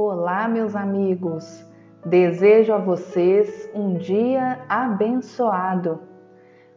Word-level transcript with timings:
Olá, 0.00 0.46
meus 0.46 0.76
amigos! 0.76 1.66
Desejo 2.06 2.72
a 2.72 2.78
vocês 2.78 3.68
um 3.74 3.94
dia 3.94 4.60
abençoado. 4.68 5.98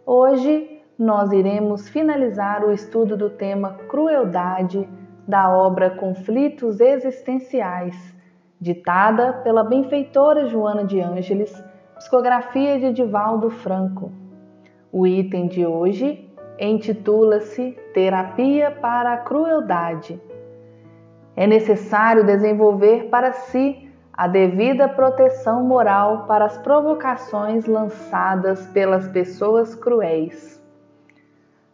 Hoje 0.04 0.82
nós 0.98 1.32
iremos 1.32 1.88
finalizar 1.88 2.66
o 2.66 2.72
estudo 2.72 3.16
do 3.16 3.30
tema 3.30 3.74
Crueldade 3.88 4.90
da 5.28 5.56
obra 5.56 5.92
Conflitos 5.92 6.80
Existenciais, 6.80 7.96
ditada 8.60 9.34
pela 9.44 9.64
benfeitora 9.64 10.48
Joana 10.48 10.84
de 10.84 11.00
Ângeles, 11.00 11.54
psicografia 11.98 12.80
de 12.80 12.86
Edivaldo 12.86 13.52
Franco. 13.52 14.12
O 14.92 15.06
item 15.06 15.46
de 15.46 15.64
hoje 15.64 16.28
intitula-se 16.60 17.78
Terapia 17.94 18.72
para 18.72 19.14
a 19.14 19.18
Crueldade 19.18 20.20
é 21.36 21.48
necessário 21.48 22.26
desenvolver 22.26 23.10
para 23.10 23.32
si 23.32 23.90
a 24.14 24.28
devida 24.28 24.88
proteção 24.88 25.64
moral 25.64 26.26
para 26.28 26.46
as 26.46 26.58
provocações 26.58 27.66
lançadas 27.66 28.66
pelas 28.68 29.08
pessoas 29.08 29.74
cruéis. 29.74 30.62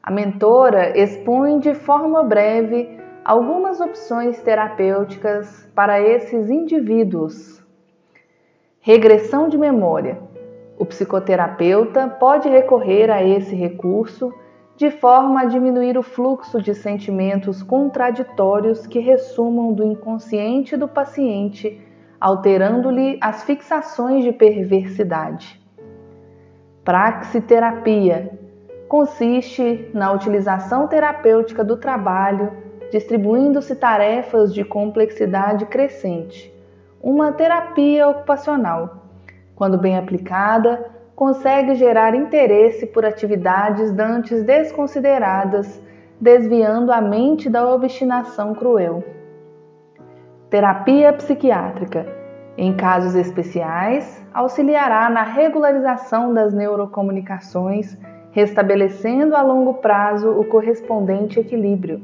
A 0.02 0.12
mentora 0.12 0.98
expõe 0.98 1.60
de 1.60 1.74
forma 1.74 2.24
breve 2.24 2.98
algumas 3.26 3.82
opções 3.82 4.42
terapêuticas 4.42 5.70
para 5.76 6.00
esses 6.00 6.50
indivíduos. 6.50 7.62
Regressão 8.80 9.50
de 9.50 9.58
memória. 9.58 10.18
O 10.80 10.86
psicoterapeuta 10.86 12.08
pode 12.08 12.48
recorrer 12.48 13.10
a 13.10 13.22
esse 13.22 13.54
recurso 13.54 14.34
de 14.78 14.92
forma 14.92 15.42
a 15.42 15.46
diminuir 15.46 15.98
o 15.98 16.04
fluxo 16.04 16.62
de 16.62 16.76
sentimentos 16.76 17.64
contraditórios 17.64 18.86
que 18.86 19.00
ressumam 19.00 19.74
do 19.74 19.84
inconsciente 19.84 20.78
do 20.78 20.88
paciente, 20.88 21.82
alterando-lhe 22.22 23.18
as 23.20 23.44
fixações 23.44 24.24
de 24.24 24.32
perversidade. 24.32 25.60
Praxiterapia 26.84 28.40
consiste 28.88 29.90
na 29.96 30.12
utilização 30.12 30.88
terapêutica 30.88 31.64
do 31.64 31.78
trabalho, 31.78 32.54
distribuindo-se 32.92 33.76
tarefas 33.76 34.54
de 34.54 34.64
complexidade 34.64 35.66
crescente. 35.66 36.54
Uma 37.02 37.32
terapia 37.32 38.08
ocupacional, 38.08 39.08
quando 39.56 39.78
bem 39.80 39.98
aplicada, 39.98 40.97
consegue 41.18 41.74
gerar 41.74 42.14
interesse 42.14 42.86
por 42.86 43.04
atividades 43.04 43.92
dantes 43.92 44.44
desconsideradas, 44.44 45.82
desviando 46.22 46.92
a 46.92 47.02
mente 47.02 47.50
da 47.50 47.68
obstinação 47.74 48.54
cruel. 48.54 49.04
Terapia 50.48 51.12
psiquiátrica. 51.14 52.06
Em 52.56 52.78
casos 52.78 53.16
especiais, 53.16 54.24
auxiliará 54.32 55.10
na 55.10 55.24
regularização 55.24 56.36
das 56.36 56.54
neurocomunicações, 56.54 57.98
restabelecendo 58.30 59.36
a 59.36 59.42
longo 59.42 59.74
prazo 59.76 60.30
o 60.30 60.46
correspondente 60.46 61.40
equilíbrio. 61.40 62.00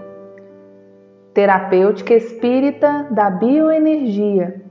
Terapêutica 1.36 2.16
espírita 2.16 3.08
da 3.12 3.30
bioenergia 3.30 4.64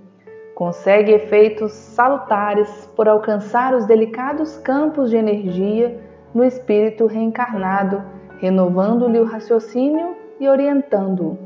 consegue 0.54 1.12
efeitos 1.12 1.72
salutares 1.72 2.88
por 2.94 3.08
alcançar 3.08 3.74
os 3.74 3.86
delicados 3.86 4.58
campos 4.58 5.10
de 5.10 5.16
energia 5.16 5.98
no 6.34 6.44
espírito 6.44 7.06
reencarnado, 7.06 8.02
renovando-lhe 8.38 9.18
o 9.18 9.24
raciocínio 9.24 10.16
e 10.38 10.48
orientando-o. 10.48 11.38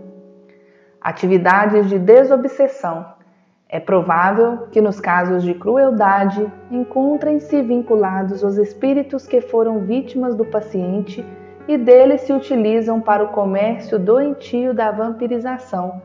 Atividades 1.00 1.88
de 1.88 1.98
desobsessão. 1.98 3.06
É 3.68 3.80
provável 3.80 4.68
que 4.70 4.80
nos 4.80 5.00
casos 5.00 5.42
de 5.42 5.52
crueldade 5.54 6.50
encontrem-se 6.70 7.62
vinculados 7.62 8.42
os 8.42 8.56
espíritos 8.58 9.26
que 9.26 9.40
foram 9.40 9.80
vítimas 9.80 10.36
do 10.36 10.44
paciente 10.44 11.24
e 11.66 11.76
deles 11.76 12.22
se 12.22 12.32
utilizam 12.32 13.00
para 13.00 13.24
o 13.24 13.28
comércio 13.28 13.98
doentio 13.98 14.72
da 14.72 14.92
vampirização, 14.92 16.00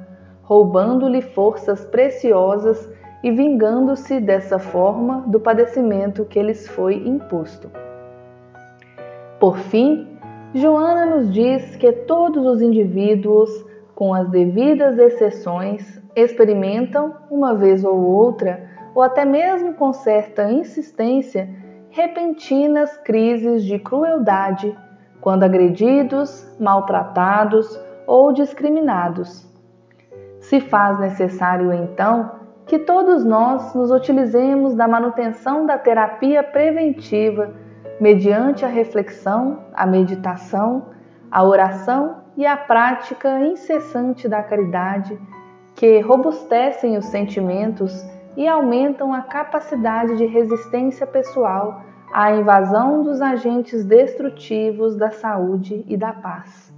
roubando-lhe 0.51 1.21
forças 1.21 1.85
preciosas 1.85 2.91
e 3.23 3.31
vingando-se 3.31 4.19
dessa 4.19 4.59
forma 4.59 5.23
do 5.27 5.39
padecimento 5.39 6.25
que 6.25 6.43
lhes 6.43 6.67
foi 6.67 6.95
imposto. 7.07 7.71
Por 9.39 9.57
fim, 9.57 10.19
Joana 10.53 11.05
nos 11.05 11.31
diz 11.31 11.77
que 11.77 11.93
todos 11.93 12.45
os 12.45 12.61
indivíduos, 12.61 13.49
com 13.95 14.13
as 14.13 14.27
devidas 14.29 14.97
exceções, 14.97 16.01
experimentam, 16.17 17.15
uma 17.29 17.55
vez 17.55 17.85
ou 17.85 17.97
outra, 17.97 18.61
ou 18.93 19.01
até 19.01 19.23
mesmo 19.23 19.75
com 19.75 19.93
certa 19.93 20.51
insistência, 20.51 21.47
repentinas 21.91 22.97
crises 23.05 23.63
de 23.63 23.79
crueldade 23.79 24.77
quando 25.21 25.43
agredidos, 25.43 26.45
maltratados 26.59 27.79
ou 28.05 28.33
discriminados. 28.33 29.49
Se 30.51 30.59
faz 30.59 30.99
necessário, 30.99 31.71
então, 31.71 32.29
que 32.65 32.77
todos 32.77 33.23
nós 33.23 33.73
nos 33.73 33.89
utilizemos 33.89 34.75
da 34.75 34.85
manutenção 34.85 35.65
da 35.65 35.77
terapia 35.77 36.43
preventiva 36.43 37.53
mediante 38.01 38.65
a 38.65 38.67
reflexão, 38.67 39.59
a 39.73 39.87
meditação, 39.87 40.87
a 41.31 41.41
oração 41.41 42.17
e 42.35 42.45
a 42.45 42.57
prática 42.57 43.39
incessante 43.39 44.27
da 44.27 44.43
caridade, 44.43 45.17
que 45.73 46.01
robustecem 46.01 46.97
os 46.97 47.05
sentimentos 47.05 48.05
e 48.35 48.45
aumentam 48.45 49.13
a 49.13 49.21
capacidade 49.21 50.17
de 50.17 50.25
resistência 50.25 51.07
pessoal 51.07 51.81
à 52.11 52.29
invasão 52.33 53.03
dos 53.03 53.21
agentes 53.21 53.85
destrutivos 53.85 54.97
da 54.97 55.11
saúde 55.11 55.85
e 55.87 55.95
da 55.95 56.11
paz. 56.11 56.73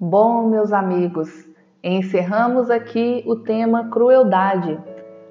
Bom, 0.00 0.48
meus 0.48 0.72
amigos, 0.72 1.54
Encerramos 1.88 2.68
aqui 2.68 3.22
o 3.28 3.36
tema 3.36 3.88
crueldade. 3.90 4.76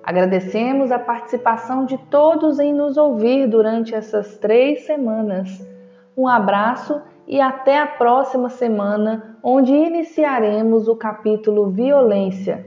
Agradecemos 0.01 0.89
a 0.89 0.97
participação 0.97 1.83
de 1.83 1.97
todos 2.09 2.59
em 2.59 2.73
nos 2.73 2.95
ouvir 2.95 3.45
durante 3.45 3.93
essas 3.93 4.38
três 4.38 4.85
semanas. 4.85 5.49
Um 6.15 6.29
abraço 6.29 7.01
e 7.27 7.41
até 7.41 7.77
a 7.77 7.85
próxima 7.85 8.47
semana, 8.47 9.38
onde 9.44 9.73
iniciaremos 9.73 10.88
o 10.88 10.95
capítulo 10.95 11.71
Violência. 11.71 12.65